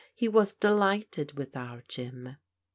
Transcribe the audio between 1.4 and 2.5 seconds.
our Jim."